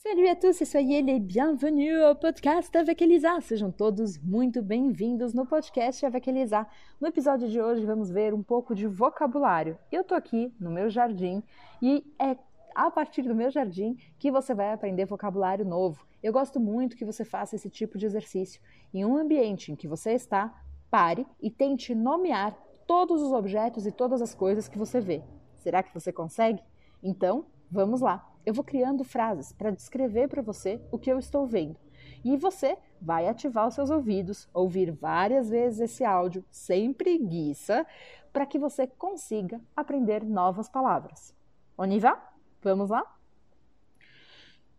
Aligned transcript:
Salut 0.00 0.28
à 0.28 0.36
tous 0.36 0.62
et 0.62 0.64
soyez 0.64 1.02
les 1.02 1.18
bienvenus 1.18 1.98
au 2.08 2.14
podcast 2.14 2.74
avec 2.76 3.02
Elisa. 3.02 3.40
Sejam 3.40 3.72
todos 3.72 4.16
muito 4.22 4.62
bem-vindos 4.62 5.34
no 5.34 5.44
podcast 5.44 6.06
avec 6.06 6.30
Elisa. 6.30 6.68
No 7.00 7.08
episódio 7.08 7.48
de 7.48 7.60
hoje 7.60 7.84
vamos 7.84 8.08
ver 8.08 8.32
um 8.32 8.40
pouco 8.40 8.76
de 8.76 8.86
vocabulário. 8.86 9.76
Eu 9.90 10.04
tô 10.04 10.14
aqui 10.14 10.54
no 10.60 10.70
meu 10.70 10.88
jardim 10.88 11.42
e 11.82 12.04
é 12.16 12.36
a 12.76 12.88
partir 12.92 13.22
do 13.22 13.34
meu 13.34 13.50
jardim 13.50 13.96
que 14.20 14.30
você 14.30 14.54
vai 14.54 14.72
aprender 14.72 15.04
vocabulário 15.04 15.64
novo. 15.64 16.06
Eu 16.22 16.32
gosto 16.32 16.60
muito 16.60 16.96
que 16.96 17.04
você 17.04 17.24
faça 17.24 17.56
esse 17.56 17.68
tipo 17.68 17.98
de 17.98 18.06
exercício. 18.06 18.62
Em 18.94 19.04
um 19.04 19.16
ambiente 19.16 19.72
em 19.72 19.74
que 19.74 19.88
você 19.88 20.12
está, 20.12 20.54
pare 20.88 21.26
e 21.42 21.50
tente 21.50 21.92
nomear 21.92 22.56
todos 22.86 23.20
os 23.20 23.32
objetos 23.32 23.84
e 23.84 23.90
todas 23.90 24.22
as 24.22 24.32
coisas 24.32 24.68
que 24.68 24.78
você 24.78 25.00
vê. 25.00 25.24
Será 25.56 25.82
que 25.82 25.92
você 25.92 26.12
consegue? 26.12 26.62
Então, 27.02 27.46
vamos 27.68 28.00
lá 28.00 28.24
eu 28.48 28.54
vou 28.54 28.64
criando 28.64 29.04
frases 29.04 29.52
para 29.52 29.70
descrever 29.70 30.26
para 30.26 30.40
você 30.40 30.80
o 30.90 30.98
que 30.98 31.12
eu 31.12 31.18
estou 31.18 31.46
vendo. 31.46 31.78
E 32.24 32.34
você 32.34 32.78
vai 32.98 33.28
ativar 33.28 33.68
os 33.68 33.74
seus 33.74 33.90
ouvidos, 33.90 34.48
ouvir 34.54 34.90
várias 34.90 35.50
vezes 35.50 35.80
esse 35.80 36.02
áudio 36.02 36.42
sem 36.50 36.94
preguiça, 36.94 37.86
para 38.32 38.46
que 38.46 38.58
você 38.58 38.86
consiga 38.86 39.60
aprender 39.76 40.24
novas 40.24 40.66
palavras. 40.66 41.34
On 41.76 41.92
y 41.92 42.00
va? 42.00 42.16
Vamos 42.62 42.88
lá? 42.88 43.04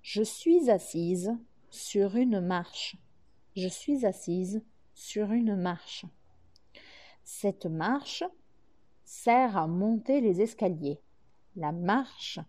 Je 0.02 0.26
suis 0.26 0.67
assise 0.67 1.30
sur 1.70 2.16
une 2.16 2.42
marche. 2.42 2.98
Je 3.56 3.70
suis 3.70 4.04
assise 4.04 4.64
sur 4.95 5.31
une 5.31 5.56
marche. 5.56 6.08
Cette 7.23 7.67
marche 7.67 8.23
sert 9.06 9.56
à 9.56 9.67
monter 9.67 10.22
les 10.22 10.40
escaliers. 10.42 11.00
La 11.56 11.72
marche 11.72 12.40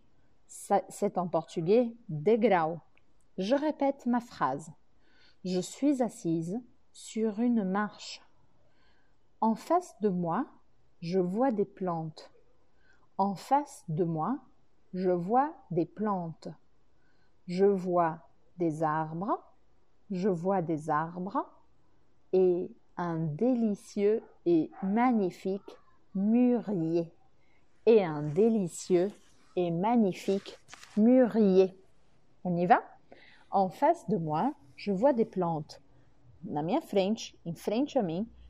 c'est 0.89 1.17
en 1.17 1.29
portugais 1.29 1.95
degrau. 2.09 2.81
Je 3.39 3.55
répète 3.55 4.07
ma 4.07 4.21
phrase. 4.21 4.73
Je 5.45 5.61
suis 5.61 6.03
assise 6.03 6.61
sur 6.93 7.39
une 7.39 7.63
marche. 7.63 8.21
En 9.41 9.55
face 9.55 9.95
de 10.01 10.09
moi, 10.09 10.47
je 11.01 11.21
vois 11.21 11.53
des 11.53 11.65
plantes. 11.65 12.33
En 13.17 13.37
face 13.37 13.85
de 13.89 14.03
moi, 14.03 14.41
je 14.93 15.11
vois 15.11 15.55
des 15.71 15.87
plantes. 15.87 16.49
Je 17.47 17.65
vois 17.65 18.19
des 18.59 18.83
arbres. 18.83 19.39
Je 20.11 20.29
vois 20.29 20.63
des 20.63 20.91
arbres 20.91 21.49
et 22.33 22.69
un 22.97 23.19
délicieux 23.19 24.21
et 24.47 24.73
magnifique 24.83 25.79
mûrier. 26.17 27.09
Et 27.87 28.05
un 28.05 28.25
délicieux 28.25 29.13
et 29.57 29.71
magnifique 29.71 30.59
mûrier. 30.97 31.77
On 32.45 32.57
y 32.57 32.67
va? 32.67 32.83
En 33.51 33.69
face 33.69 34.09
de 34.09 34.17
moi, 34.17 34.55
je 34.77 34.93
vois 34.93 35.13
des 35.13 35.25
plantes. 35.25 35.81
Na 36.45 36.63
minha 36.63 36.81
frente, 36.81 37.35
em 37.45 37.55
frente 37.55 37.97
a 37.97 38.03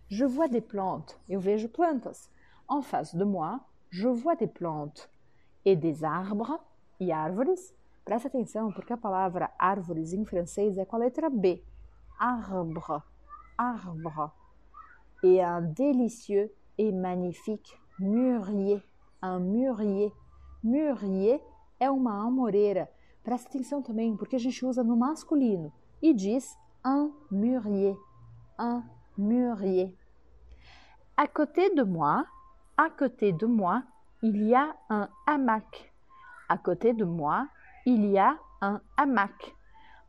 je 0.08 0.24
vois 0.24 0.48
des 0.48 0.60
plantes. 0.60 1.16
Eu 1.28 1.38
vejo 1.38 1.68
plantas. 1.68 2.28
En 2.68 2.82
face 2.82 3.14
de 3.14 3.24
moi, 3.24 3.60
je 3.90 4.08
vois 4.08 4.36
des 4.36 4.48
plantes. 4.48 5.08
Et 5.64 5.76
des 5.76 6.04
arbres 6.04 6.58
e 7.00 7.12
árvores. 7.12 7.74
Presta 8.04 8.28
atenção, 8.28 8.72
porque 8.72 8.92
a 8.92 8.96
palavra 8.96 9.50
árvores 9.58 10.12
em 10.12 10.24
francês 10.24 10.78
é 10.78 10.84
com 10.84 10.96
a 10.96 11.00
letra 11.00 11.30
B. 11.30 11.62
Arbre, 12.18 13.02
arbre. 13.56 14.32
Et 15.22 15.42
un 15.42 15.62
délicieux 15.62 16.52
et 16.76 16.92
magnifique 16.92 17.78
mûrier. 17.98 18.82
Un 19.22 19.38
mûrier. 19.38 20.12
Mûrier 20.62 21.40
é 21.78 21.90
uma 21.90 22.26
amoreira. 22.26 22.90
Presta 23.22 23.48
atenção 23.48 23.82
também, 23.82 24.16
porque 24.16 24.36
a 24.36 24.38
gente 24.38 24.64
usa 24.64 24.84
no 24.84 24.96
masculino 24.96 25.72
e 26.02 26.12
diz 26.12 26.56
un 26.84 27.12
mûrier. 27.30 27.96
Un 28.58 28.82
mûrier. 29.16 29.94
À 31.16 31.26
côté 31.26 31.74
de 31.74 31.82
moi, 31.82 32.26
à 32.76 32.90
côté 32.90 33.32
de 33.32 33.46
moi, 33.46 33.82
il 34.22 34.48
y 34.48 34.54
a 34.54 34.74
un 34.88 35.08
hamac. 35.26 35.92
À 36.48 36.56
côté 36.58 36.92
de 36.92 37.04
moi, 37.04 37.48
il 37.86 38.06
y 38.06 38.18
a 38.18 38.38
un 38.60 38.80
hamac. 38.96 39.54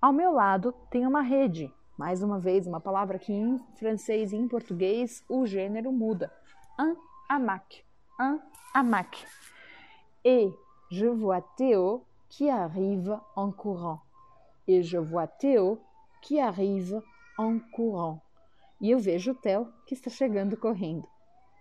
Ao 0.01 0.11
meu 0.11 0.31
lado 0.31 0.73
tem 0.89 1.05
uma 1.05 1.21
rede. 1.21 1.73
Mais 1.97 2.23
uma 2.23 2.39
vez, 2.39 2.65
uma 2.65 2.79
palavra 2.79 3.19
que 3.19 3.31
em 3.31 3.59
francês 3.75 4.31
e 4.31 4.35
em 4.35 4.47
português 4.47 5.23
o 5.29 5.45
gênero 5.45 5.91
muda. 5.91 6.31
Un 6.79 6.95
hamac. 7.29 7.85
Un 8.19 8.39
hamac. 8.73 9.25
Et 10.23 10.53
je 10.89 11.07
vois 11.07 11.41
Théo 11.57 12.03
qui 12.29 12.49
arrive 12.49 13.19
en 13.35 13.51
courant. 13.51 14.01
Et 14.67 14.83
je 14.83 14.97
vois 14.97 15.27
Théo 15.27 15.79
qui 16.21 16.39
arrive 16.39 17.01
en 17.37 17.59
courant. 17.73 18.21
E 18.81 18.89
eu 18.89 18.99
vejo 18.99 19.31
o 19.31 19.35
Theo 19.35 19.71
que 19.85 19.93
está 19.93 20.09
chegando 20.09 20.57
correndo. 20.57 21.07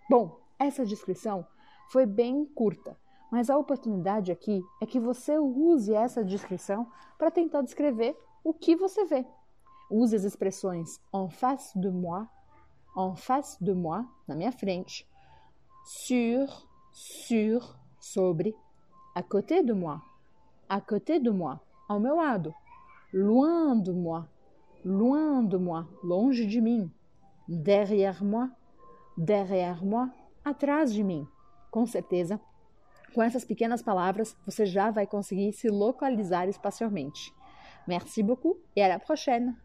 Bom, 0.09 0.39
essa 0.57 0.83
descrição 0.83 1.45
foi 1.91 2.05
bem 2.05 2.45
curta, 2.45 2.97
mas 3.31 3.49
a 3.49 3.57
oportunidade 3.57 4.31
aqui 4.31 4.63
é 4.81 4.87
que 4.87 4.99
você 4.99 5.37
use 5.37 5.93
essa 5.93 6.23
descrição 6.23 6.87
para 7.19 7.29
tentar 7.29 7.61
descrever 7.61 8.17
o 8.43 8.53
que 8.53 8.75
você 8.75 9.05
vê. 9.05 9.25
Use 9.89 10.15
as 10.15 10.23
expressões 10.23 10.99
en 11.13 11.29
face 11.29 11.77
de 11.77 11.89
moi, 11.91 12.27
en 12.97 13.15
face 13.15 13.63
de 13.63 13.73
moi, 13.73 14.03
na 14.27 14.35
minha 14.35 14.51
frente, 14.51 15.07
sur, 15.83 16.67
sur, 16.91 17.77
sobre, 18.01 18.53
à 19.15 19.23
côté 19.23 19.63
de 19.63 19.71
moi, 19.71 20.01
à 20.67 20.81
côté 20.81 21.19
de 21.19 21.29
moi, 21.29 21.61
ao 21.87 21.99
meu 21.99 22.15
lado, 22.15 22.53
loin 23.13 23.75
de 23.75 23.91
moi, 23.91 24.27
loin 24.83 25.43
de 25.43 25.57
moi, 25.57 25.87
longe 26.03 26.45
de 26.47 26.59
mim, 26.59 26.91
derrière 27.47 28.23
moi, 28.23 28.49
derrière 29.17 29.83
moi, 29.83 30.09
atrás 30.43 30.91
de 30.91 31.03
mim. 31.03 31.27
Com 31.69 31.85
certeza, 31.85 32.39
com 33.13 33.21
essas 33.21 33.45
pequenas 33.45 33.81
palavras, 33.81 34.35
você 34.45 34.65
já 34.65 34.91
vai 34.91 35.05
conseguir 35.05 35.53
se 35.53 35.69
localizar 35.69 36.47
espacialmente. 36.47 37.33
Merci 37.87 38.23
beaucoup 38.23 38.57
et 38.75 38.83
à 38.83 38.87
la 38.87 38.99
prochaine! 38.99 39.55